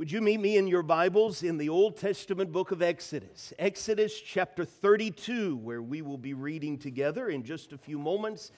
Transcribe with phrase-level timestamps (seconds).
[0.00, 3.52] Would you meet me in your Bibles in the Old Testament book of Exodus?
[3.58, 8.50] Exodus chapter 32, where we will be reading together in just a few moments.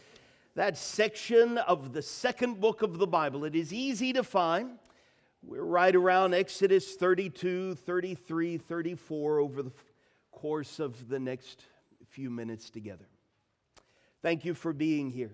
[0.55, 3.45] That section of the second book of the Bible.
[3.45, 4.79] It is easy to find.
[5.43, 9.73] We're right around Exodus 32, 33, 34 over the
[10.31, 11.65] course of the next
[12.07, 13.09] few minutes together.
[14.23, 15.33] Thank you for being here.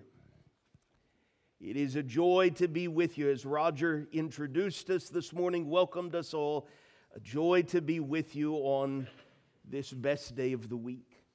[1.61, 3.29] It is a joy to be with you.
[3.29, 6.69] As Roger introduced us this morning, welcomed us all.
[7.13, 9.07] A joy to be with you on
[9.69, 11.25] this best day of the week.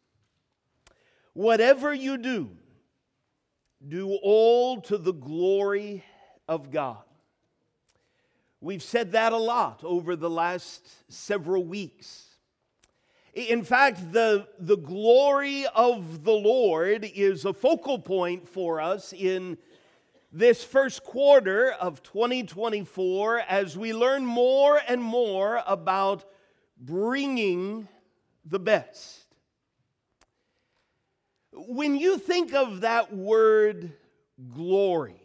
[1.35, 2.57] Whatever you do,
[3.87, 6.03] do all to the glory
[6.49, 7.05] of God.
[8.63, 12.29] We've said that a lot over the last several weeks.
[13.35, 19.59] In fact, the, the glory of the Lord is a focal point for us in
[20.35, 26.25] this first quarter of 2024 as we learn more and more about
[26.77, 27.87] bringing
[28.45, 29.27] the best.
[31.53, 33.93] When you think of that word
[34.53, 35.23] glory,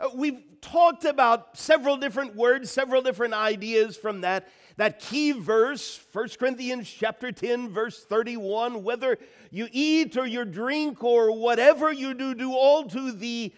[0.00, 6.04] uh, we've talked about several different words, several different ideas from that, that key verse,
[6.12, 8.82] 1 Corinthians chapter 10, verse 31.
[8.82, 9.18] Whether
[9.52, 13.52] you eat or you drink or whatever you do, do all to the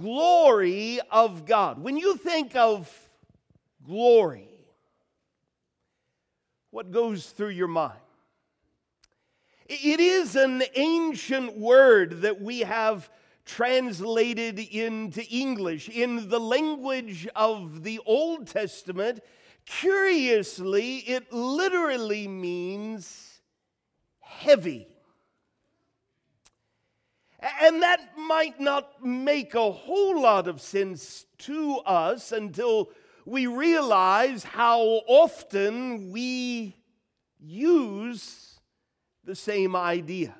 [0.00, 1.78] glory of God.
[1.78, 2.90] When you think of
[3.86, 4.48] glory,
[6.70, 7.98] what goes through your mind?
[9.68, 13.10] It is an ancient word that we have
[13.44, 15.88] translated into English.
[15.88, 19.20] In the language of the Old Testament,
[19.64, 23.40] curiously, it literally means
[24.20, 24.86] heavy.
[27.60, 32.90] And that might not make a whole lot of sense to us until
[33.24, 36.76] we realize how often we
[37.38, 38.58] use
[39.24, 40.34] the same idea.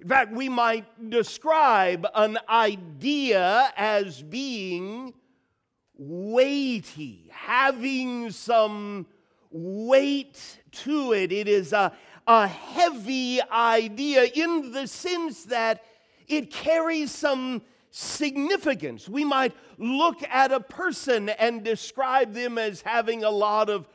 [0.00, 5.14] In fact, we might describe an idea as being
[5.94, 9.06] weighty, having some
[9.50, 11.32] weight to it.
[11.32, 11.92] It is a,
[12.26, 15.82] a heavy idea in the sense that
[16.28, 19.08] it carries some significance.
[19.08, 23.88] We might look at a person and describe them as having a lot of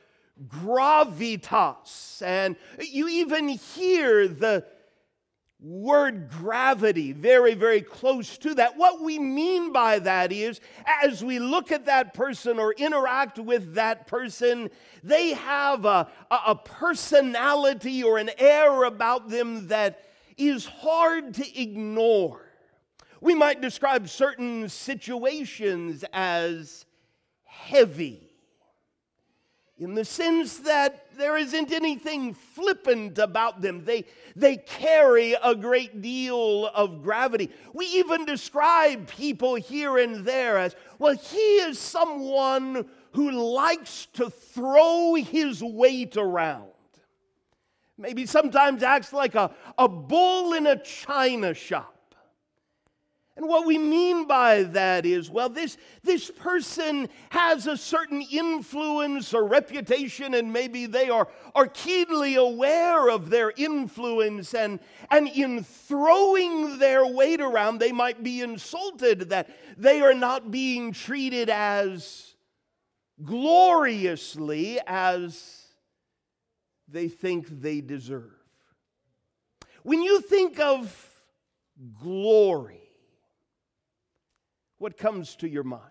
[0.47, 2.21] gravitas.
[2.21, 4.65] And you even hear the
[5.59, 8.77] word gravity very, very close to that.
[8.77, 10.59] What we mean by that is,
[11.03, 14.71] as we look at that person or interact with that person,
[15.03, 20.03] they have a, a personality or an air about them that
[20.37, 22.41] is hard to ignore.
[23.19, 26.85] We might describe certain situations as
[27.43, 28.31] heavy
[29.81, 33.83] in the sense that there isn't anything flippant about them.
[33.83, 34.05] They,
[34.35, 37.49] they carry a great deal of gravity.
[37.73, 44.29] We even describe people here and there as well, he is someone who likes to
[44.29, 46.70] throw his weight around
[48.01, 51.95] maybe sometimes acts like a, a bull in a china shop.
[53.37, 59.33] And what we mean by that is, well, this, this person has a certain influence
[59.33, 64.53] or reputation, and maybe they are, are keenly aware of their influence.
[64.53, 64.79] And,
[65.09, 70.91] and in throwing their weight around, they might be insulted that they are not being
[70.91, 72.35] treated as
[73.23, 75.60] gloriously as
[76.91, 78.31] they think they deserve.
[79.83, 81.09] When you think of
[82.01, 82.81] glory,
[84.77, 85.83] what comes to your mind?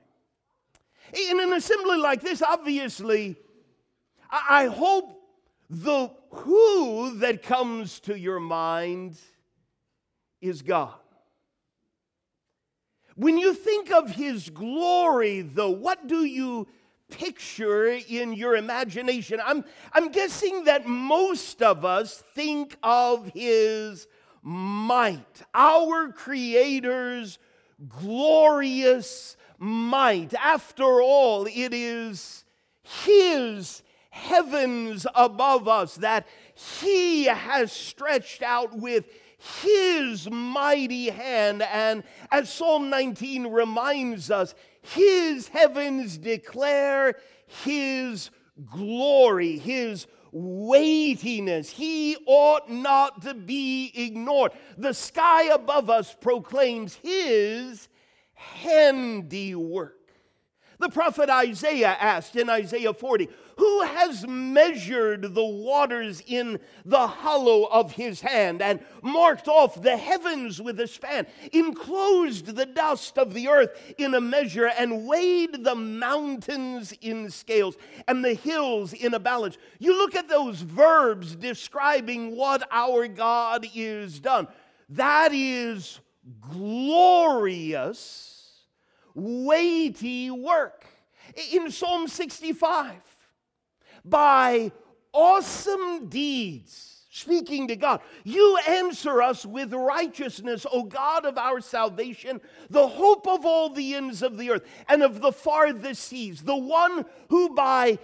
[1.12, 3.36] In an assembly like this, obviously,
[4.30, 5.16] I hope
[5.68, 9.16] the who that comes to your mind
[10.40, 10.94] is God.
[13.16, 16.68] When you think of His glory, though, what do you
[17.10, 19.40] picture in your imagination.
[19.44, 24.06] I'm, I'm guessing that most of us think of his
[24.42, 27.38] might, our Creator's
[27.88, 30.34] glorious might.
[30.34, 32.44] After all, it is
[32.82, 39.06] his heavens above us that he has stretched out with
[39.62, 41.62] his mighty hand.
[41.62, 47.14] And as Psalm 19 reminds us, his heavens declare
[47.46, 48.30] His
[48.70, 51.70] glory, His weightiness.
[51.70, 54.52] He ought not to be ignored.
[54.78, 57.88] The sky above us proclaims His
[58.34, 59.99] handiwork.
[60.80, 63.28] The prophet Isaiah asked in Isaiah 40,
[63.58, 69.98] Who has measured the waters in the hollow of his hand and marked off the
[69.98, 75.64] heavens with a span, enclosed the dust of the earth in a measure, and weighed
[75.64, 77.76] the mountains in scales
[78.08, 79.58] and the hills in a balance?
[79.80, 84.48] You look at those verbs describing what our God is done.
[84.88, 86.00] That is
[86.50, 88.39] glorious
[89.14, 90.86] weighty work.
[91.52, 92.94] In Psalm 65,
[94.04, 94.72] by
[95.12, 102.40] awesome deeds, speaking to God, you answer us with righteousness, O God of our salvation,
[102.68, 106.56] the hope of all the ends of the earth and of the farthest seas, the
[106.56, 107.98] one who by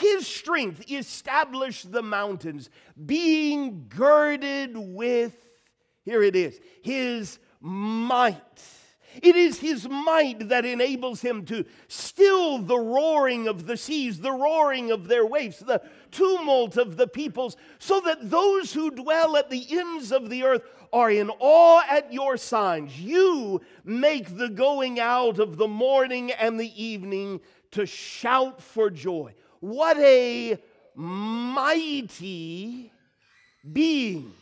[0.00, 2.70] his strength established the mountains,
[3.06, 5.34] being girded with,
[6.04, 8.62] here it is, his might
[9.22, 14.32] it is his might that enables him to still the roaring of the seas, the
[14.32, 19.50] roaring of their waves, the tumult of the peoples, so that those who dwell at
[19.50, 20.62] the ends of the earth
[20.92, 22.98] are in awe at your signs.
[23.00, 27.40] You make the going out of the morning and the evening
[27.72, 29.34] to shout for joy.
[29.60, 30.58] What a
[30.94, 32.92] mighty
[33.72, 34.32] being.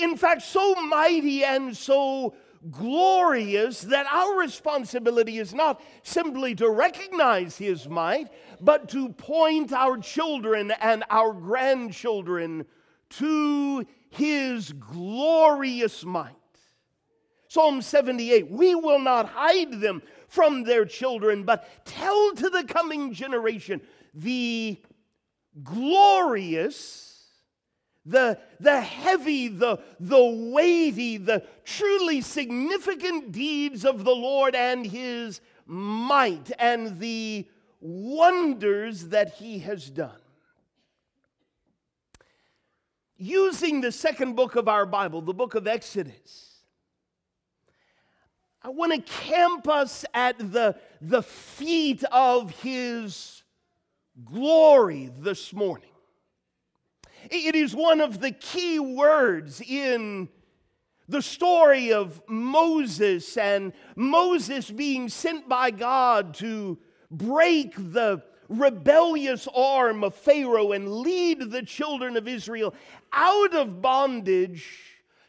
[0.00, 2.34] In fact, so mighty and so
[2.70, 8.28] glorious that our responsibility is not simply to recognize His might,
[8.60, 12.66] but to point our children and our grandchildren
[13.10, 16.34] to His glorious might.
[17.48, 23.12] Psalm 78 We will not hide them from their children, but tell to the coming
[23.12, 23.80] generation
[24.14, 24.78] the
[25.62, 27.07] glorious
[28.06, 35.40] the, the heavy, the, the weighty, the truly significant deeds of the Lord and his
[35.66, 37.46] might and the
[37.80, 40.20] wonders that he has done.
[43.18, 46.62] Using the second book of our Bible, the book of Exodus,
[48.62, 53.42] I want to camp us at the, the feet of his
[54.24, 55.90] glory this morning.
[57.30, 60.28] It is one of the key words in
[61.08, 66.78] the story of Moses and Moses being sent by God to
[67.10, 72.74] break the rebellious arm of Pharaoh and lead the children of Israel
[73.12, 74.66] out of bondage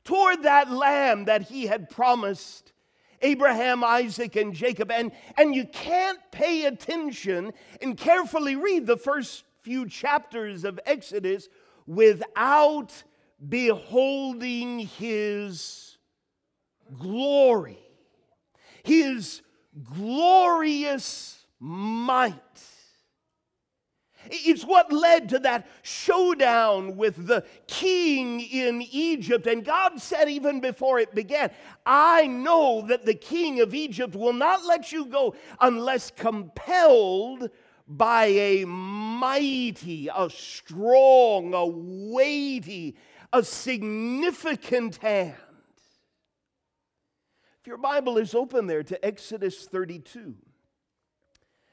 [0.03, 2.71] toward that land that he had promised
[3.21, 4.91] Abraham, Isaac, and Jacob.
[4.91, 7.51] And, and you can't pay attention
[7.81, 11.49] and carefully read the first few chapters of Exodus
[11.89, 13.03] without
[13.47, 15.97] beholding his
[16.99, 17.79] glory,
[18.83, 19.41] his
[19.95, 22.35] glorious might.
[24.29, 29.47] It's what led to that showdown with the king in Egypt.
[29.47, 31.49] And God said, even before it began,
[31.87, 37.49] I know that the king of Egypt will not let you go unless compelled
[37.89, 42.95] by a mighty, a strong, a weighty,
[43.33, 45.33] a significant hand.
[47.61, 50.35] If your Bible is open there to Exodus 32,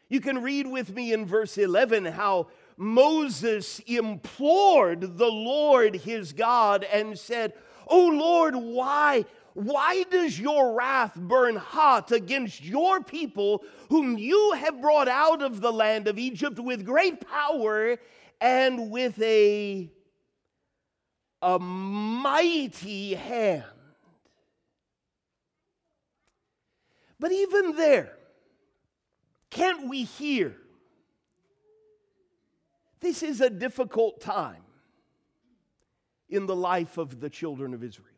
[0.08, 2.48] you can read with me in verse 11 how
[2.78, 7.52] Moses implored the Lord his God and said,
[7.86, 9.26] Oh Lord, why
[9.56, 15.62] why does your wrath burn hot against your people, whom you have brought out of
[15.62, 17.96] the land of Egypt with great power
[18.38, 19.90] and with a,
[21.40, 23.64] a mighty hand?
[27.18, 28.12] But even there,
[29.48, 30.54] can't we hear?
[33.00, 34.64] This is a difficult time
[36.28, 38.15] in the life of the children of Israel.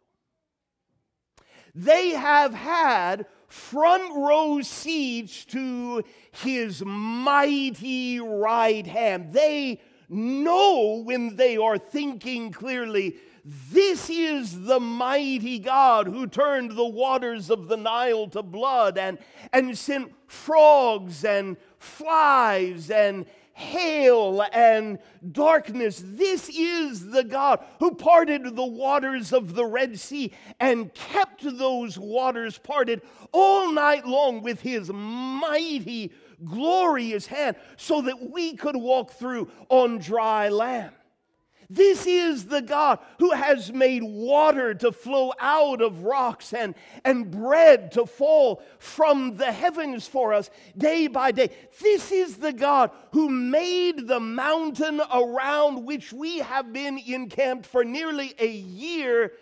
[1.78, 9.32] They have had front row seats to his mighty right hand.
[9.32, 16.84] They know when they are thinking clearly, this is the mighty God who turned the
[16.84, 19.16] waters of the Nile to blood and,
[19.52, 23.24] and sent frogs and flies and
[23.58, 25.00] hail and
[25.32, 26.00] darkness.
[26.04, 31.98] This is the God who parted the waters of the Red Sea and kept those
[31.98, 36.12] waters parted all night long with his mighty,
[36.44, 40.92] glorious hand so that we could walk through on dry land.
[41.70, 47.30] This is the God who has made water to flow out of rocks and, and
[47.30, 50.48] bread to fall from the heavens for us
[50.78, 51.50] day by day.
[51.82, 57.84] This is the God who made the mountain around which we have been encamped for
[57.84, 59.32] nearly a year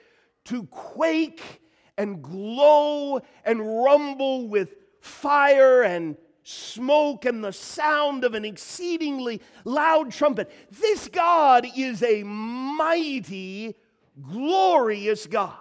[0.46, 1.62] to quake
[1.96, 6.16] and glow and rumble with fire and
[6.48, 10.48] smoke and the sound of an exceedingly loud trumpet.
[10.70, 13.74] This God is a mighty,
[14.22, 15.56] glorious God.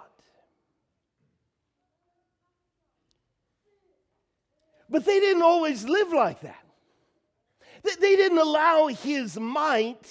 [4.88, 6.64] But they didn't always live like that.
[7.82, 10.08] They didn't allow his might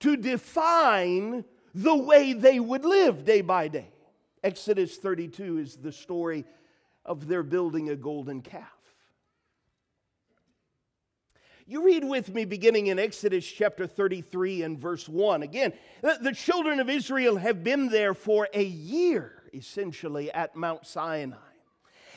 [0.00, 3.92] to define the way they would live day by day.
[4.42, 6.44] Exodus 32 is the story
[7.04, 8.79] of their building a golden calf.
[11.70, 15.44] You read with me beginning in Exodus chapter 33 and verse 1.
[15.44, 15.72] Again,
[16.02, 21.36] the children of Israel have been there for a year, essentially, at Mount Sinai.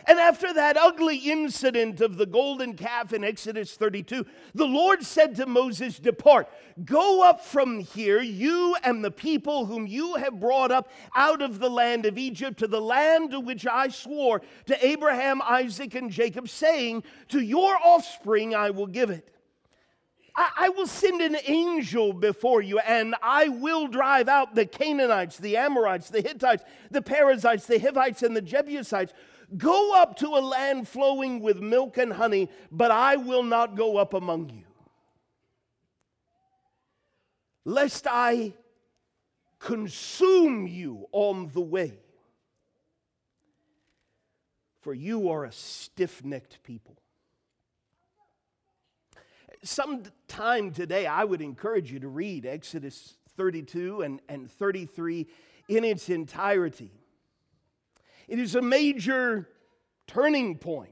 [0.08, 5.36] And after that ugly incident of the golden calf in Exodus 32, the Lord said
[5.36, 6.50] to Moses, Depart,
[6.84, 11.60] go up from here, you and the people whom you have brought up out of
[11.60, 16.10] the land of Egypt to the land to which I swore to Abraham, Isaac, and
[16.10, 19.30] Jacob, saying, To your offspring I will give it.
[20.36, 25.38] I, I will send an angel before you, and I will drive out the Canaanites,
[25.38, 29.14] the Amorites, the Hittites, the Perizzites, the Hivites, and the Jebusites.
[29.58, 33.98] Go up to a land flowing with milk and honey, but I will not go
[33.98, 34.64] up among you.
[37.66, 38.54] Lest I
[39.60, 42.00] consume you on the way.
[44.82, 46.98] For you are a stiff necked people
[49.64, 55.28] sometime today, I would encourage you to read Exodus 32 and, and 33
[55.70, 56.92] in its entirety.
[58.28, 59.50] It is a major
[60.08, 60.92] turning point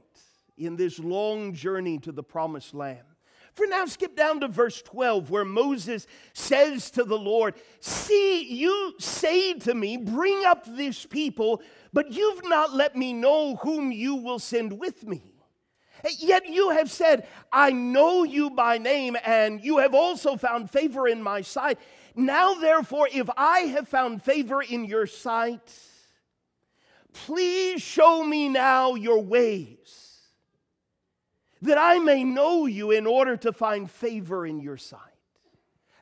[0.56, 3.00] in this long journey to the promised land.
[3.54, 8.94] For now, skip down to verse 12, where Moses says to the Lord, See, you
[8.98, 11.60] say to me, Bring up this people,
[11.92, 15.31] but you've not let me know whom you will send with me.
[16.18, 21.06] Yet you have said, I know you by name, and you have also found favor
[21.06, 21.78] in my sight.
[22.14, 25.72] Now, therefore, if I have found favor in your sight,
[27.12, 30.20] please show me now your ways,
[31.62, 34.98] that I may know you in order to find favor in your sight.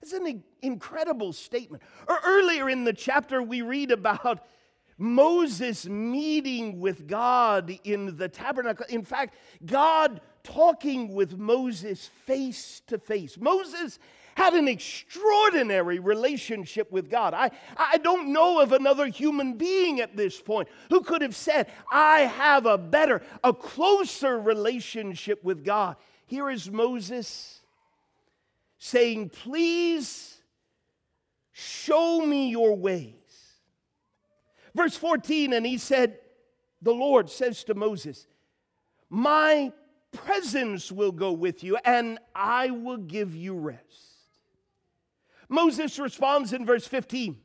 [0.02, 1.82] It's an incredible statement.
[2.08, 4.46] Earlier in the chapter, we read about
[5.00, 8.84] Moses meeting with God in the tabernacle.
[8.88, 13.38] In fact, God talking with Moses face to face.
[13.38, 13.98] Moses
[14.34, 17.34] had an extraordinary relationship with God.
[17.34, 21.68] I, I don't know of another human being at this point who could have said,
[21.90, 25.96] I have a better, a closer relationship with God.
[26.26, 27.60] Here is Moses
[28.78, 30.38] saying, Please
[31.52, 33.19] show me your way.
[34.74, 36.18] Verse 14, and he said,
[36.82, 38.26] The Lord says to Moses,
[39.08, 39.72] My
[40.12, 44.10] presence will go with you, and I will give you rest.
[45.48, 47.36] Moses responds in verse 15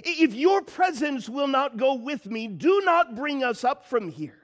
[0.00, 4.39] If your presence will not go with me, do not bring us up from here.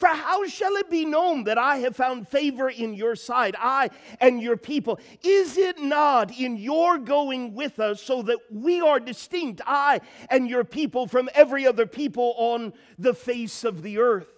[0.00, 3.90] For how shall it be known that I have found favor in your sight, I
[4.18, 4.98] and your people?
[5.22, 10.48] Is it not in your going with us so that we are distinct, I and
[10.48, 14.32] your people, from every other people on the face of the earth?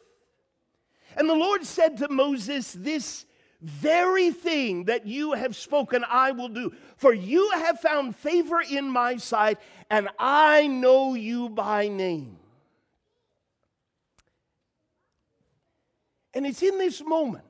[1.17, 3.25] And the Lord said to Moses, This
[3.61, 6.73] very thing that you have spoken, I will do.
[6.97, 12.39] For you have found favor in my sight, and I know you by name.
[16.35, 17.45] And it's in this moment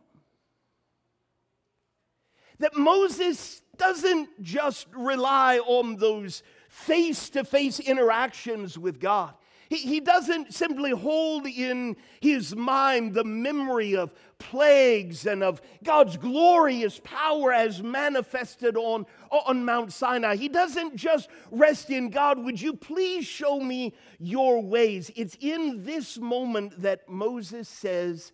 [2.59, 9.35] that Moses doesn't just rely on those face to face interactions with God.
[9.69, 16.17] He, he doesn't simply hold in his mind the memory of plagues and of God's
[16.19, 20.37] glorious power as manifested on, on Mount Sinai.
[20.37, 25.11] He doesn't just rest in God, would you please show me your ways?
[25.17, 28.33] It's in this moment that Moses says,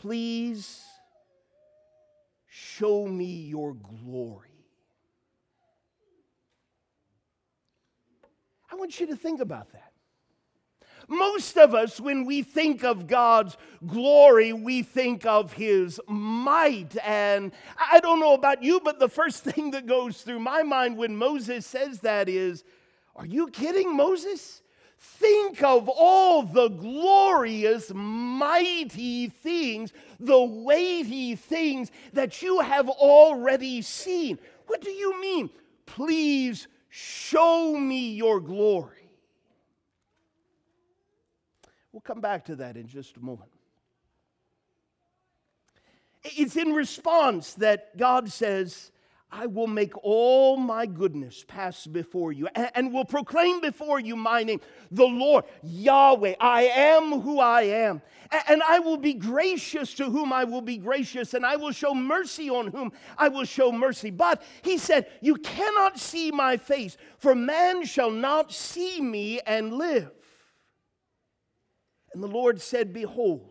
[0.00, 0.84] Please
[2.46, 4.48] show me your glory.
[8.70, 9.92] I want you to think about that.
[11.08, 16.96] Most of us, when we think of God's glory, we think of His might.
[17.02, 20.96] And I don't know about you, but the first thing that goes through my mind
[20.96, 22.62] when Moses says that is,
[23.16, 24.62] Are you kidding, Moses?
[24.98, 34.38] Think of all the glorious, mighty things, the weighty things that you have already seen.
[34.66, 35.50] What do you mean?
[35.86, 38.94] Please show me your glory.
[41.92, 43.50] We'll come back to that in just a moment.
[46.24, 48.90] It's in response that God says,
[49.30, 54.42] I will make all my goodness pass before you and will proclaim before you my
[54.42, 56.34] name, the Lord, Yahweh.
[56.40, 58.00] I am who I am.
[58.48, 61.94] And I will be gracious to whom I will be gracious, and I will show
[61.94, 64.10] mercy on whom I will show mercy.
[64.10, 69.74] But he said, You cannot see my face, for man shall not see me and
[69.74, 70.10] live.
[72.14, 73.50] And the Lord said, Behold,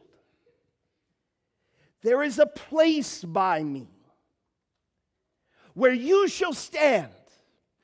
[2.01, 3.87] there is a place by me
[5.77, 7.11] where you shall stand.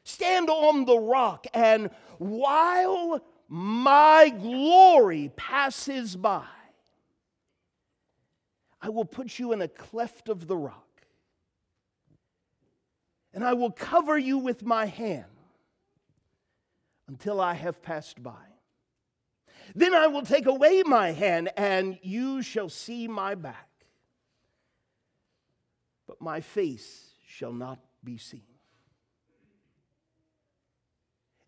[0.03, 6.43] Stand on the rock, and while my glory passes by,
[8.81, 11.05] I will put you in a cleft of the rock,
[13.31, 15.25] and I will cover you with my hand
[17.07, 18.43] until I have passed by.
[19.75, 23.69] Then I will take away my hand, and you shall see my back,
[26.07, 28.43] but my face shall not be seen.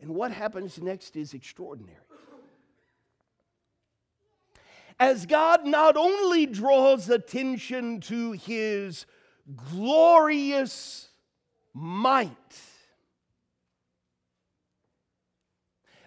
[0.01, 1.99] And what happens next is extraordinary.
[4.99, 9.05] As God not only draws attention to his
[9.55, 11.09] glorious
[11.73, 12.29] might,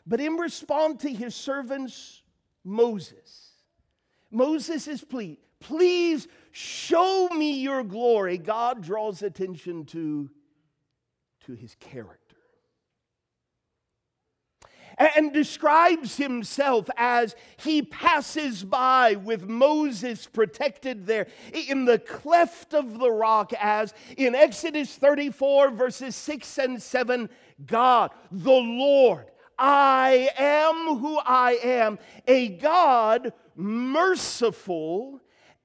[0.06, 2.23] but in response to his servants,
[2.64, 3.52] Moses,
[4.30, 6.26] Moses' is plea, please
[6.59, 10.29] show me your glory, God draws attention to,
[11.47, 12.37] to his character.
[14.99, 22.99] And describes himself as he passes by with Moses protected there in the cleft of
[22.99, 27.28] the rock, as in Exodus 34, verses 6 and 7,
[27.65, 35.21] God, the Lord, I am who I am, a God merciful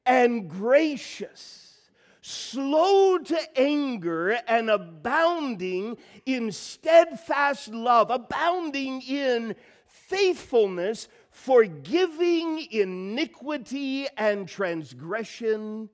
[0.05, 1.77] and gracious,
[2.21, 9.55] slow to anger and abounding in steadfast love, abounding in
[9.87, 15.89] faithfulness, forgiving iniquity and transgression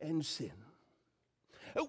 [0.00, 0.52] and sin.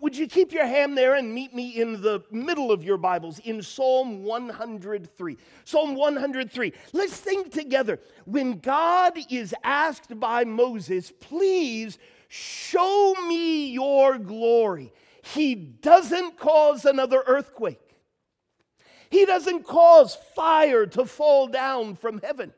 [0.01, 3.39] Would you keep your hand there and meet me in the middle of your Bibles
[3.39, 5.37] in Psalm 103?
[5.65, 6.73] Psalm 103.
[6.93, 7.99] Let's think together.
[8.25, 11.97] When God is asked by Moses, please
[12.27, 17.79] show me your glory, he doesn't cause another earthquake.
[19.09, 22.53] He doesn't cause fire to fall down from heaven.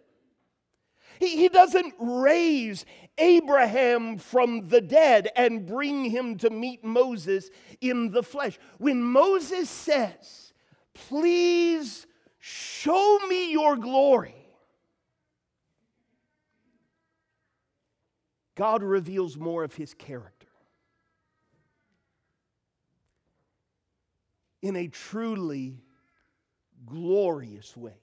[1.21, 2.83] He, doesn't raise
[3.17, 8.57] Abraham from the dead and bring him to meet Moses in the flesh.
[8.77, 10.53] When Moses says,
[10.93, 12.07] Please
[12.39, 14.35] show me your glory,
[18.55, 20.47] God reveals more of his character.
[24.61, 25.81] In a truly
[26.85, 28.00] glorious way.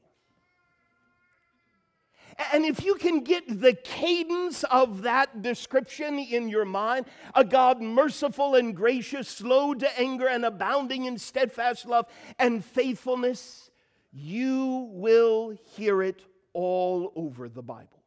[2.52, 7.80] And if you can get the cadence of that description in your mind, a God
[7.82, 12.06] merciful and gracious, slow to anger, and abounding in steadfast love
[12.38, 13.70] and faithfulness,
[14.12, 16.22] you will hear it
[16.52, 18.04] all over the Bible.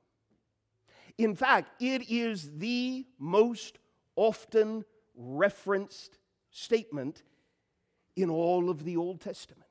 [1.17, 3.79] In fact, it is the most
[4.15, 6.17] often referenced
[6.51, 7.23] statement
[8.15, 9.70] in all of the Old Testament.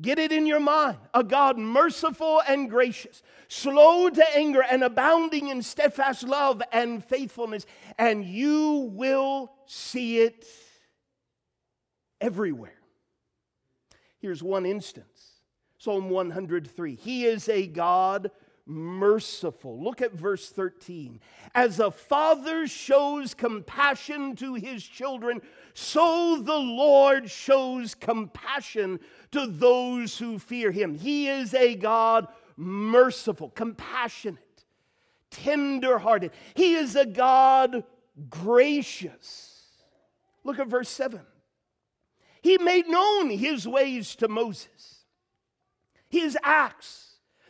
[0.00, 0.98] Get it in your mind.
[1.14, 7.64] A God merciful and gracious, slow to anger and abounding in steadfast love and faithfulness.
[7.98, 10.46] And you will see it
[12.20, 12.78] everywhere.
[14.18, 15.40] Here's one instance
[15.78, 16.94] Psalm 103.
[16.94, 18.30] He is a God
[18.66, 19.82] merciful.
[19.82, 21.20] Look at verse 13.
[21.54, 25.40] As a father shows compassion to his children,
[25.72, 28.98] so the Lord shows compassion
[29.32, 30.94] to those who fear him.
[30.94, 34.64] He is a God merciful, compassionate,
[35.30, 36.32] tender-hearted.
[36.54, 37.84] He is a God
[38.30, 39.64] gracious.
[40.44, 41.20] Look at verse 7.
[42.42, 44.96] He made known his ways to Moses
[46.08, 47.05] his acts.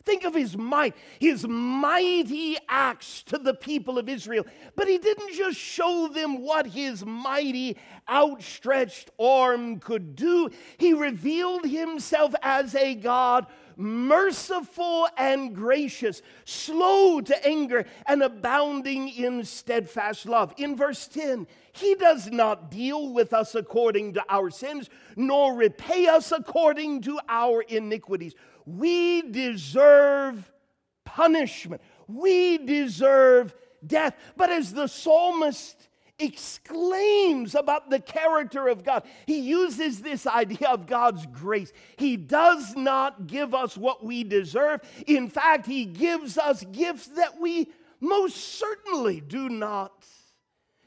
[0.06, 4.46] Think of his might, his mighty acts to the people of Israel.
[4.76, 7.76] But he didn't just show them what his mighty
[8.08, 17.46] outstretched arm could do, he revealed himself as a God merciful and gracious, slow to
[17.46, 20.54] anger, and abounding in steadfast love.
[20.56, 26.06] In verse 10, he does not deal with us according to our sins, nor repay
[26.06, 28.34] us according to our iniquities.
[28.66, 30.52] We deserve
[31.04, 31.80] punishment.
[32.08, 33.54] We deserve
[33.86, 34.16] death.
[34.36, 40.86] But as the psalmist exclaims about the character of God, he uses this idea of
[40.86, 41.72] God's grace.
[41.96, 44.80] He does not give us what we deserve.
[45.06, 47.68] In fact, he gives us gifts that we
[48.00, 50.04] most certainly do not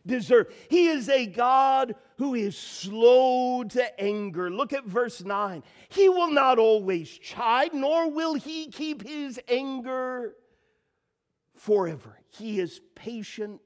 [0.09, 0.53] deserve.
[0.69, 4.49] He is a God who is slow to anger.
[4.49, 5.63] Look at verse 9.
[5.87, 10.35] He will not always chide, nor will he keep his anger
[11.55, 12.17] forever.
[12.29, 13.61] He is patient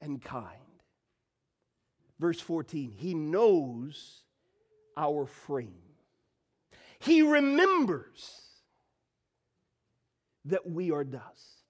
[0.00, 0.46] and kind.
[2.18, 4.22] Verse 14, he knows
[4.96, 5.74] our frame.
[6.98, 8.40] He remembers
[10.46, 11.64] that we are dust.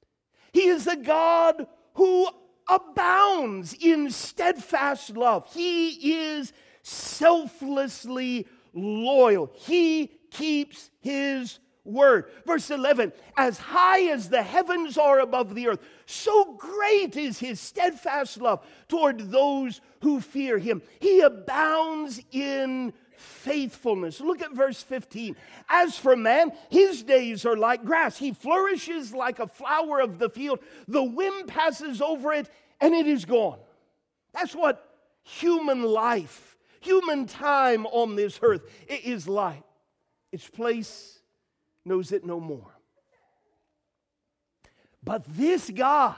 [0.52, 2.28] He is a God who
[2.68, 5.52] abounds in steadfast love.
[5.52, 6.52] He is
[6.82, 9.50] selflessly loyal.
[9.54, 12.26] He keeps his word.
[12.44, 17.60] Verse 11 As high as the heavens are above the earth, so great is his
[17.60, 20.82] steadfast love toward those who fear him.
[21.00, 24.20] He abounds in faithfulness.
[24.20, 25.36] Look at verse 15.
[25.68, 28.16] As for man, his days are like grass.
[28.16, 30.60] He flourishes like a flower of the field.
[30.88, 32.48] The wind passes over it
[32.80, 33.58] and it is gone.
[34.32, 34.86] That's what
[35.22, 39.62] human life, human time on this earth is like.
[40.32, 41.18] Its place
[41.84, 42.76] knows it no more.
[45.02, 46.16] But this God,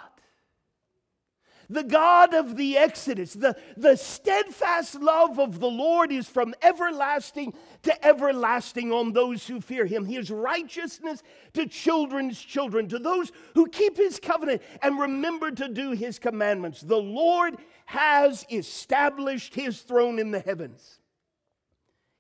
[1.69, 3.35] the God of the Exodus.
[3.35, 9.61] The, the steadfast love of the Lord is from everlasting to everlasting on those who
[9.61, 10.05] fear him.
[10.05, 11.23] His righteousness
[11.55, 16.81] to children's children, to those who keep his covenant and remember to do his commandments.
[16.81, 21.01] The Lord has established his throne in the heavens.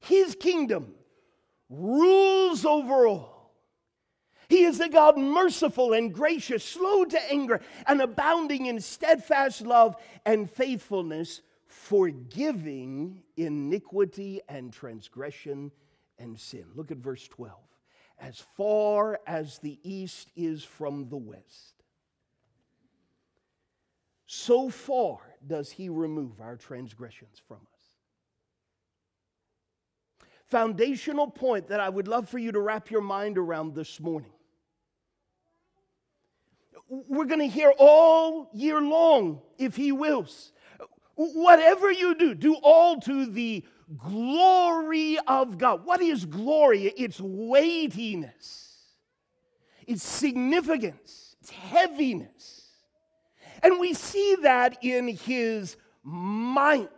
[0.00, 0.94] His kingdom
[1.68, 3.37] rules over all.
[4.48, 9.94] He is a God merciful and gracious, slow to anger, and abounding in steadfast love
[10.24, 15.70] and faithfulness, forgiving iniquity and transgression
[16.18, 16.64] and sin.
[16.74, 17.54] Look at verse 12.
[18.18, 21.74] As far as the east is from the west,
[24.26, 27.96] so far does he remove our transgressions from us.
[30.46, 34.32] Foundational point that I would love for you to wrap your mind around this morning
[36.88, 40.52] we're going to hear all year long if He wills.
[41.14, 43.64] Whatever you do, do all to the
[43.96, 45.84] glory of God.
[45.84, 46.84] What is glory?
[46.96, 48.76] It's weightiness,
[49.86, 52.54] it's significance, it's heaviness.
[53.62, 56.88] And we see that in His might.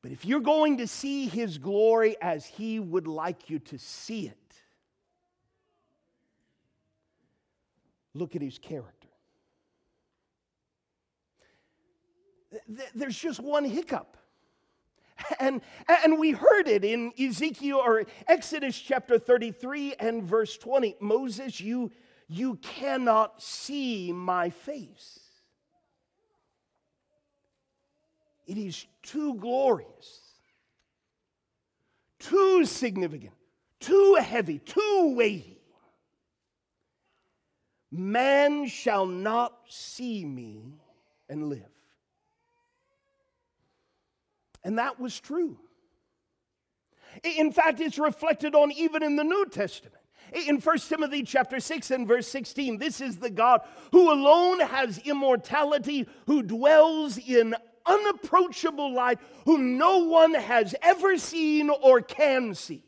[0.00, 4.28] But if you're going to see His glory as He would like you to see
[4.28, 4.45] it,
[8.16, 9.08] Look at his character.
[12.94, 14.16] There's just one hiccup.
[15.40, 20.96] And, and we heard it in Ezekiel or Exodus chapter 33 and verse 20.
[21.00, 21.90] Moses, you,
[22.28, 25.18] you cannot see my face.
[28.46, 30.20] It is too glorious,
[32.18, 33.32] too significant,
[33.80, 35.55] too heavy, too weighty
[37.90, 40.74] Man shall not see me
[41.28, 41.62] and live.
[44.64, 45.58] And that was true.
[47.22, 49.94] In fact, it's reflected on even in the New Testament.
[50.32, 53.60] In 1 Timothy chapter 6 and verse 16, this is the God
[53.92, 57.54] who alone has immortality, who dwells in
[57.86, 62.82] unapproachable light, whom no one has ever seen or can see.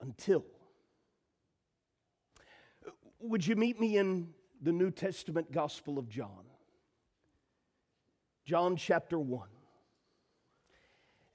[0.00, 0.46] Until
[3.20, 4.28] would you meet me in
[4.62, 6.44] the New Testament Gospel of John?
[8.44, 9.48] John chapter 1.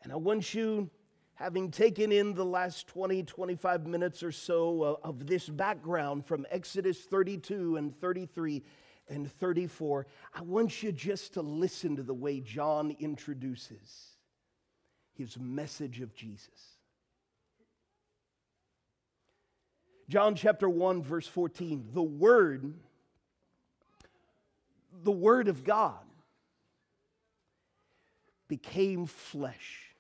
[0.03, 0.89] And I want you,
[1.35, 6.45] having taken in the last 20, 25 minutes or so uh, of this background from
[6.51, 8.63] Exodus 32 and 33,
[9.07, 14.17] and 34, I want you just to listen to the way John introduces
[15.13, 16.74] his message of Jesus.
[20.07, 22.73] John chapter 1, verse 14, the Word,
[25.03, 26.05] the Word of God
[28.47, 29.95] became flesh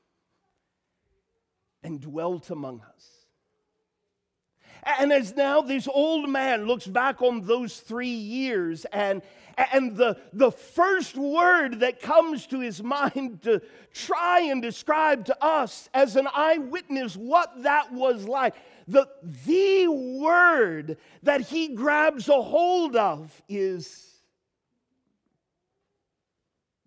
[1.81, 3.14] and dwelt among us.
[4.85, 9.23] And as now this old man looks back on those three years, and,
[9.73, 13.61] and the, the first word that comes to his mind to
[13.93, 18.53] try and describe to us as an eyewitness what that was like,
[18.87, 19.07] the,
[19.47, 24.05] the word that he grabs a hold of is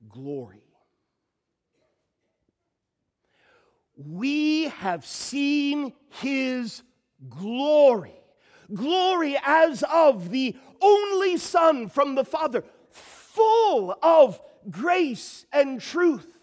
[0.08, 0.62] glory.
[3.96, 6.82] We have seen his
[7.28, 8.14] glory.
[8.72, 16.38] Glory as of the only Son from the Father, full of grace and truth.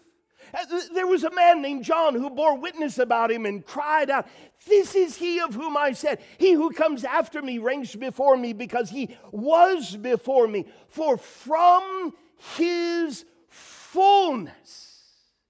[0.54, 4.26] Uh, there was a man named John who bore witness about him and cried out,
[4.66, 8.52] This is he of whom I said, He who comes after me ranks before me
[8.52, 10.66] because he was before me.
[10.88, 12.12] For from
[12.56, 14.86] his fullness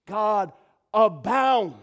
[0.06, 0.52] God
[0.92, 1.76] abounds.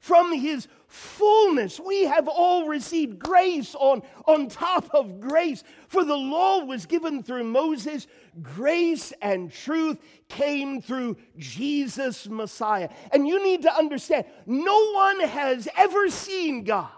[0.00, 1.78] From his fullness.
[1.78, 5.62] We have all received grace on, on top of grace.
[5.88, 8.06] For the law was given through Moses,
[8.42, 12.88] grace and truth came through Jesus Messiah.
[13.12, 16.90] And you need to understand no one has ever seen God.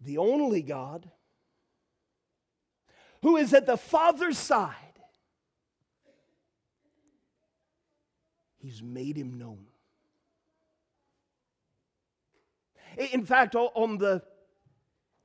[0.00, 1.10] The only God
[3.22, 4.85] who is at the Father's side
[8.66, 9.64] He's made him known.
[13.12, 14.24] In fact, on the,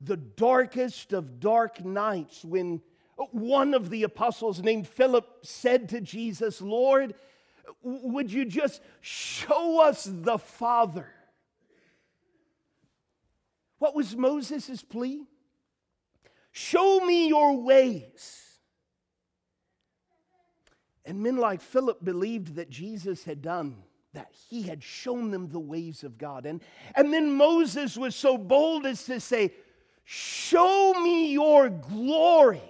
[0.00, 2.82] the darkest of dark nights, when
[3.32, 7.16] one of the apostles named Philip said to Jesus, Lord,
[7.82, 11.08] would you just show us the Father?
[13.80, 15.26] What was Moses' plea?
[16.52, 18.51] Show me your ways
[21.04, 23.82] and men like Philip believed that Jesus had done
[24.14, 24.30] that.
[24.48, 26.46] He had shown them the ways of God.
[26.46, 26.60] And,
[26.94, 29.52] and then Moses was so bold as to say,
[30.04, 32.62] Show me your glory.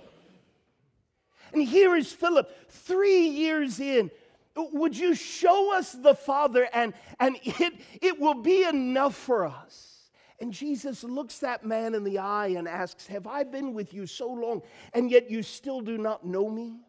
[1.52, 4.10] And here is Philip, three years in.
[4.54, 10.10] Would you show us the Father and, and it, it will be enough for us?
[10.40, 14.06] And Jesus looks that man in the eye and asks, Have I been with you
[14.06, 16.80] so long and yet you still do not know me?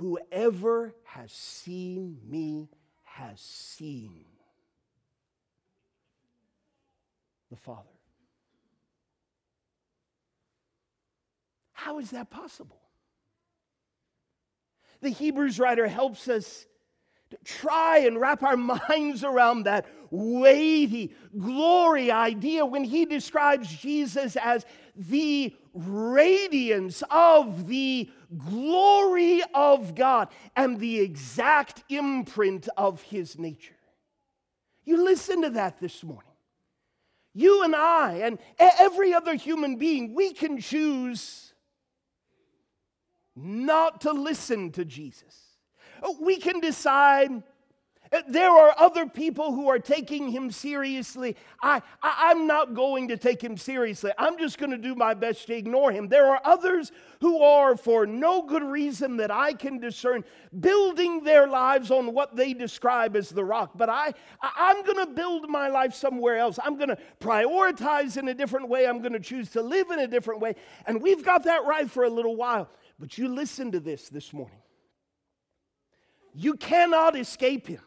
[0.00, 2.70] Whoever has seen me
[3.02, 4.24] has seen
[7.50, 7.82] the Father.
[11.74, 12.80] How is that possible?
[15.02, 16.64] The Hebrews writer helps us
[17.44, 18.56] try and wrap our
[18.88, 24.66] minds around that wavy glory idea when he describes Jesus as
[24.96, 28.10] the radiance of the
[28.48, 33.74] glory of God and the exact imprint of his nature.
[34.84, 36.24] You listen to that this morning.
[37.32, 41.54] You and I, and every other human being, we can choose
[43.36, 45.49] not to listen to Jesus.
[46.20, 47.42] We can decide
[48.28, 51.36] there are other people who are taking him seriously.
[51.62, 54.10] I, I, am not going to take him seriously.
[54.18, 56.08] I'm just going to do my best to ignore him.
[56.08, 60.24] There are others who are, for no good reason that I can discern,
[60.58, 63.72] building their lives on what they describe as the rock.
[63.76, 66.58] But I, I I'm going to build my life somewhere else.
[66.62, 68.88] I'm going to prioritize in a different way.
[68.88, 70.56] I'm going to choose to live in a different way.
[70.86, 72.68] And we've got that right for a little while.
[72.98, 74.59] But you listen to this this morning.
[76.34, 77.80] You cannot escape him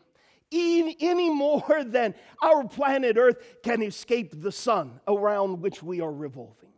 [0.51, 6.69] any more than our planet Earth can escape the sun around which we are revolving.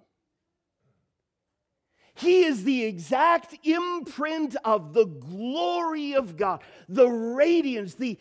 [2.16, 8.18] He is the exact imprint of the glory of God, the radiance, the,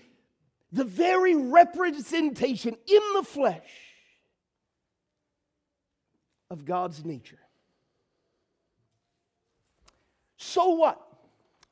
[0.72, 3.70] the very representation in the flesh
[6.50, 7.38] of God's nature.
[10.36, 11.00] So what?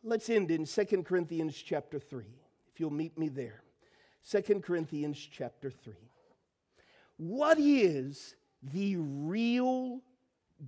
[0.04, 2.24] Let's end in 2 Corinthians chapter 3,
[2.72, 3.62] if you'll meet me there.
[4.28, 5.94] 2 Corinthians chapter 3.
[7.18, 10.00] What is the real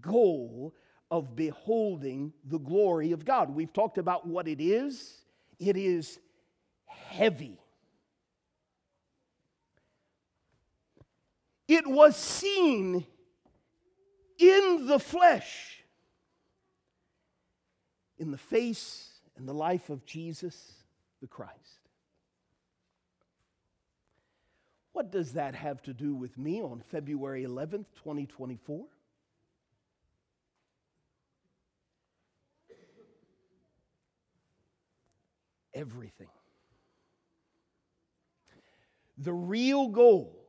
[0.00, 0.72] goal
[1.10, 3.50] of beholding the glory of God?
[3.50, 5.18] We've talked about what it is,
[5.58, 6.20] it is
[6.86, 7.58] heavy.
[11.66, 13.04] It was seen
[14.38, 15.82] in the flesh,
[18.16, 19.13] in the face
[19.44, 20.72] and the life of Jesus
[21.20, 21.90] the Christ.
[24.94, 28.86] What does that have to do with me on February 11th, 2024?
[35.74, 36.28] Everything.
[39.18, 40.42] The real goal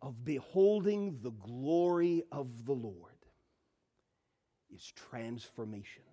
[0.00, 2.94] of beholding the glory of the Lord
[4.72, 6.04] is transformation.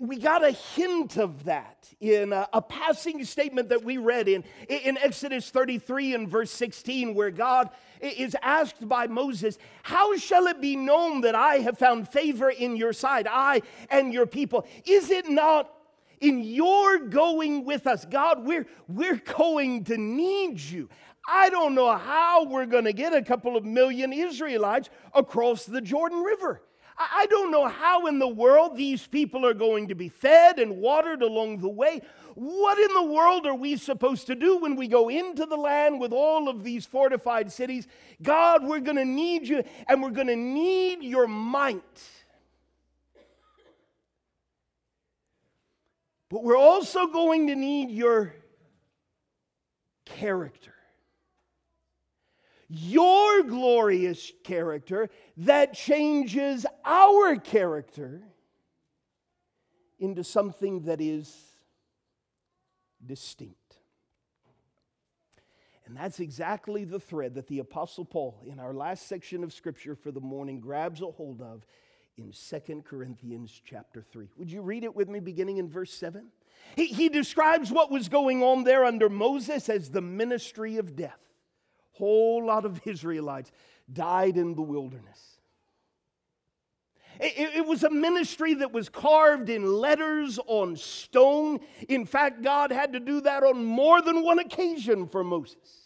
[0.00, 4.42] We got a hint of that in a, a, passing statement that we read in,
[4.68, 7.68] in Exodus 33 and verse 16, where God
[8.00, 12.76] is asked by Moses, How shall it be known that I have found favor in
[12.76, 14.66] your sight, I and your people?
[14.86, 15.70] Is it not
[16.20, 18.06] in your going with us?
[18.06, 20.88] God, we're, we're going to need you.
[21.28, 25.80] I don't know how we're going to get a couple of million Israelites across the
[25.80, 26.62] Jordan River.
[26.96, 30.76] I don't know how in the world these people are going to be fed and
[30.76, 32.02] watered along the way.
[32.34, 36.00] What in the world are we supposed to do when we go into the land
[36.00, 37.88] with all of these fortified cities?
[38.22, 41.82] God, we're going to need you and we're going to need your might.
[46.28, 48.34] But we're also going to need your
[50.04, 50.73] character
[52.68, 58.22] your glorious character that changes our character
[59.98, 61.34] into something that is
[63.04, 63.58] distinct.
[65.86, 69.94] And that's exactly the thread that the Apostle Paul, in our last section of Scripture
[69.94, 71.66] for the morning, grabs a hold of
[72.16, 74.28] in 2 Corinthians chapter 3.
[74.36, 76.26] Would you read it with me beginning in verse 7?
[76.76, 81.18] He, he describes what was going on there under Moses as the ministry of death
[81.94, 83.50] whole lot of Israelites
[83.92, 85.38] died in the wilderness.
[87.20, 91.60] It, it, was a ministry that was carved in letters on stone.
[91.88, 95.84] In fact, God had to do that on more than one occasion for Moses.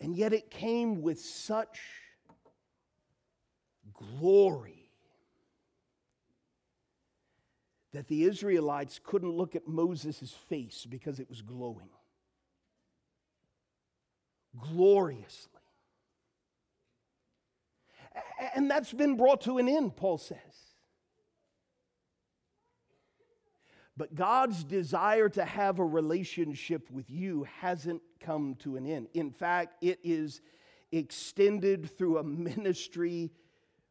[0.00, 1.80] And yet it came with such
[3.92, 4.90] glory
[7.92, 11.88] that the Israelites couldn't look at Moses' face because it was glowing
[14.58, 15.50] gloriously.
[18.54, 20.38] And that's been brought to an end, Paul says.
[23.96, 29.08] But God's desire to have a relationship with you hasn't come to an end.
[29.14, 30.40] In fact, it is
[30.90, 33.30] extended through a ministry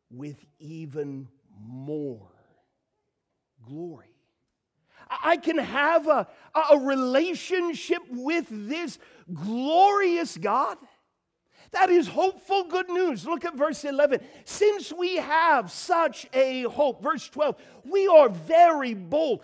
[0.10, 2.32] with even more
[3.66, 4.13] glory.
[5.24, 6.28] I can have a,
[6.72, 9.00] a relationship with this
[9.34, 10.78] glorious God.
[11.72, 13.26] That is hopeful good news.
[13.26, 14.22] Look at verse 11.
[14.46, 19.44] Since we have such a hope, verse 12, we are very bold.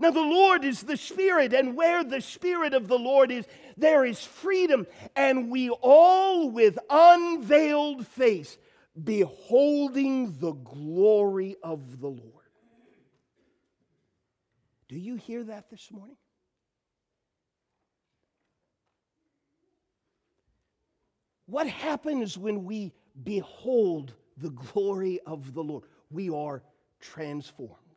[0.00, 4.02] Now, the Lord is the Spirit, and where the Spirit of the Lord is, there
[4.02, 4.86] is freedom.
[5.14, 8.56] And we all, with unveiled face,
[9.04, 12.24] beholding the glory of the Lord.
[14.88, 16.16] Do you hear that this morning?
[21.44, 25.82] What happens when we behold the glory of the Lord?
[26.10, 26.62] We are
[27.00, 27.89] transformed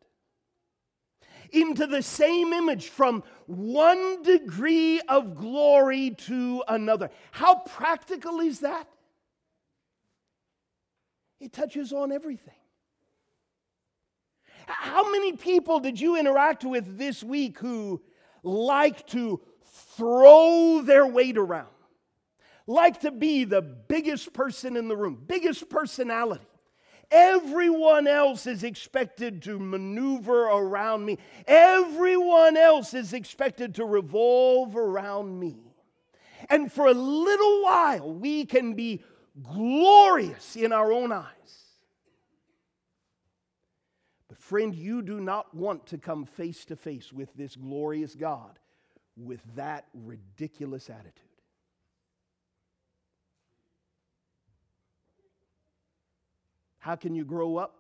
[1.54, 7.10] into the same image from one degree of glory to another.
[7.32, 8.88] How practical is that?
[11.40, 12.56] It touches on everything.
[14.66, 18.02] How many people did you interact with this week who
[18.44, 19.42] like to
[19.96, 21.68] throw their weight around?
[22.66, 26.46] Like to be the biggest person in the room, biggest personality?
[27.14, 31.20] Everyone else is expected to maneuver around me.
[31.46, 35.58] Everyone else is expected to revolve around me.
[36.50, 39.04] And for a little while, we can be
[39.42, 41.28] glorious in our own eyes.
[44.28, 48.58] But, friend, you do not want to come face to face with this glorious God
[49.16, 51.14] with that ridiculous attitude.
[56.84, 57.78] How can you grow up?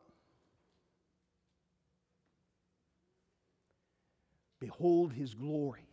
[4.61, 5.89] Behold his glory.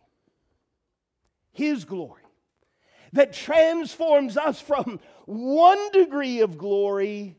[1.51, 2.21] His glory
[3.11, 7.35] that transforms us from one degree of glory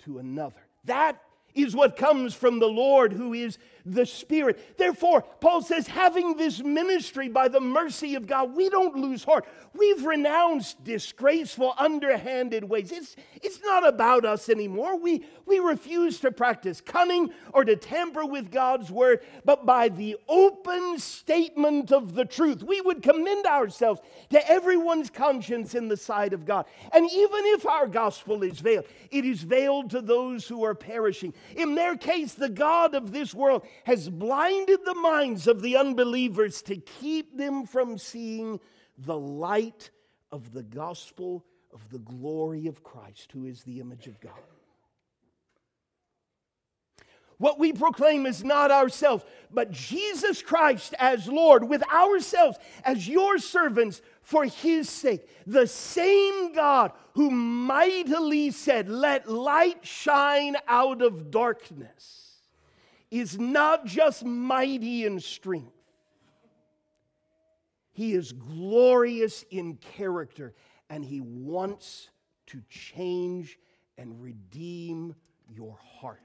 [0.00, 0.60] to another.
[0.84, 1.22] That
[1.54, 4.76] is what comes from the Lord who is the Spirit.
[4.78, 9.46] Therefore, Paul says, having this ministry by the mercy of God, we don't lose heart.
[9.74, 12.92] We've renounced disgraceful, underhanded ways.
[12.92, 14.98] It's, it's not about us anymore.
[14.98, 20.16] We, we refuse to practice cunning or to tamper with God's word, but by the
[20.28, 26.32] open statement of the truth, we would commend ourselves to everyone's conscience in the sight
[26.32, 26.66] of God.
[26.92, 31.34] And even if our gospel is veiled, it is veiled to those who are perishing.
[31.56, 36.62] In their case, the God of this world has blinded the minds of the unbelievers
[36.62, 38.60] to keep them from seeing
[38.98, 39.90] the light
[40.30, 44.32] of the gospel of the glory of Christ, who is the image of God.
[47.38, 53.38] What we proclaim is not ourselves, but Jesus Christ as Lord, with ourselves as your
[53.38, 55.28] servants for his sake.
[55.44, 62.21] The same God who mightily said, Let light shine out of darkness
[63.20, 65.76] is not just mighty in strength,
[67.92, 70.54] he is glorious in character,
[70.88, 72.08] and he wants
[72.46, 73.58] to change
[73.98, 75.14] and redeem
[75.46, 76.18] your heart.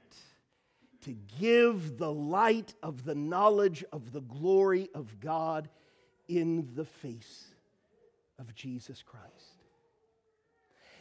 [1.02, 5.68] To give the light of the knowledge of the glory of God
[6.26, 7.44] in the face
[8.38, 9.37] of Jesus Christ.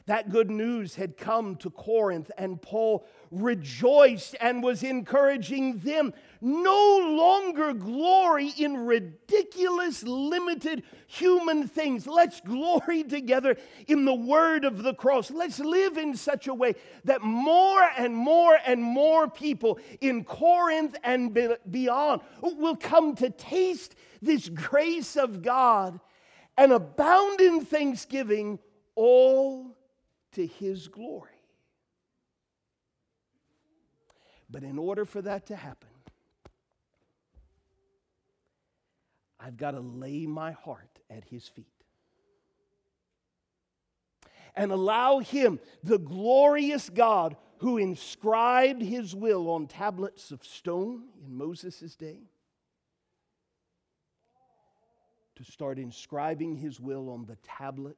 [0.07, 6.13] That good news had come to Corinth, and Paul rejoiced and was encouraging them.
[6.39, 12.07] No longer glory in ridiculous, limited human things.
[12.07, 15.29] Let's glory together in the word of the cross.
[15.29, 20.95] Let's live in such a way that more and more and more people in Corinth
[21.03, 21.37] and
[21.69, 25.99] beyond will come to taste this grace of God
[26.57, 28.59] and abound in thanksgiving
[28.95, 29.76] all
[30.33, 31.31] to his glory.
[34.49, 35.89] But in order for that to happen,
[39.39, 41.65] I've got to lay my heart at his feet
[44.55, 51.35] and allow him, the glorious God who inscribed his will on tablets of stone in
[51.35, 52.21] Moses' day,
[55.35, 57.97] to start inscribing his will on the tablet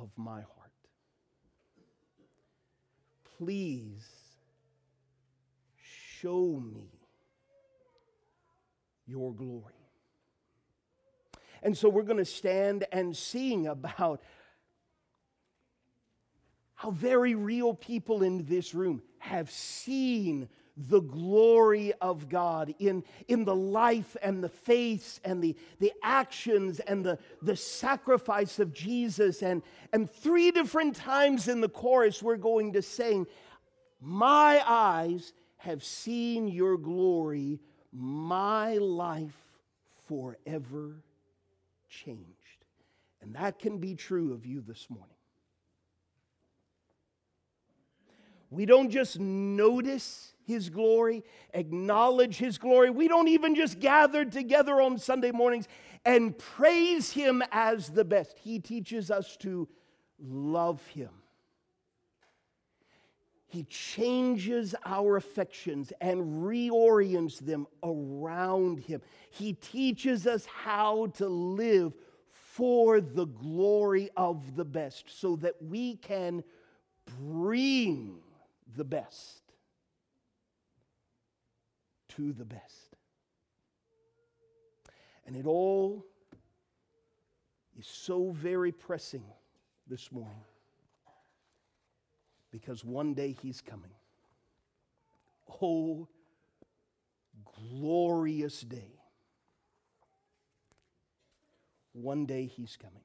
[0.00, 0.72] of my heart.
[3.38, 4.06] Please
[6.20, 6.88] show me
[9.06, 9.74] your glory.
[11.62, 14.22] And so we're going to stand and sing about
[16.74, 20.48] how very real people in this room have seen
[20.78, 26.78] the glory of God in, in the life and the faith and the, the actions
[26.80, 29.42] and the, the sacrifice of Jesus.
[29.42, 29.62] And,
[29.92, 33.26] and three different times in the chorus, we're going to sing,
[34.00, 37.60] My eyes have seen your glory,
[37.92, 39.36] my life
[40.06, 41.02] forever
[41.88, 42.24] changed.
[43.20, 45.08] And that can be true of you this morning.
[48.50, 52.88] We don't just notice his glory, acknowledge His glory.
[52.88, 55.68] We don't even just gather together on Sunday mornings
[56.06, 58.38] and praise Him as the best.
[58.38, 59.68] He teaches us to
[60.18, 61.10] love Him.
[63.46, 69.02] He changes our affections and reorients them around Him.
[69.28, 71.92] He teaches us how to live
[72.30, 76.42] for the glory of the best so that we can
[77.20, 78.20] bring
[78.74, 79.47] the best
[82.18, 82.96] to the best.
[85.24, 86.04] And it all
[87.78, 89.22] is so very pressing
[89.86, 90.42] this morning
[92.50, 93.92] because one day he's coming.
[95.62, 96.08] Oh,
[97.70, 98.98] glorious day.
[101.92, 103.02] One day he's coming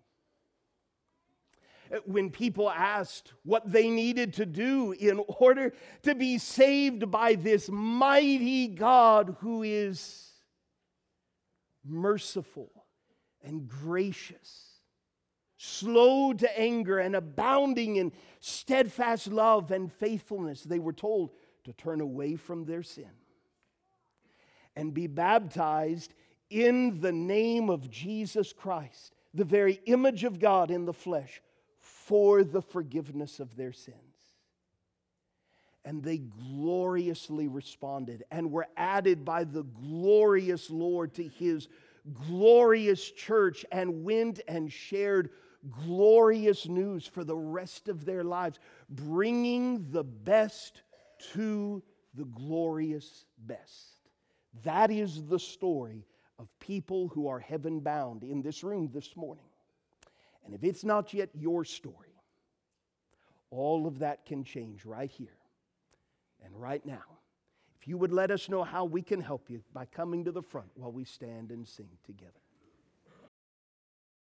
[2.06, 5.74] when people asked what they needed to do in order
[6.04, 10.32] to be saved by this mighty God who is
[11.86, 12.72] merciful
[13.44, 14.80] and gracious,
[15.58, 21.32] slow to anger, and abounding in steadfast love and faithfulness, they were told
[21.66, 23.10] to turn away from their sin
[24.76, 26.14] and be baptized
[26.50, 31.42] in the name of Jesus Christ, the very image of God in the flesh
[32.06, 33.98] for the forgiveness of their sins.
[35.86, 41.68] And they gloriously responded and were added by the glorious Lord to his
[42.28, 45.30] glorious church and went and shared
[45.86, 50.84] glorious news for the rest of their lives, bringing the best
[51.34, 51.82] to
[52.14, 54.10] the glorious best.
[54.64, 56.06] That is the story
[56.40, 59.46] of people who are heaven bound in this room this morning.
[60.46, 62.16] And if it's not yet your story,
[63.50, 65.38] all of that can change right here
[66.44, 67.04] and right now.
[67.80, 70.42] If you would let us know how we can help you by coming to the
[70.42, 72.43] front while we stand and sing together.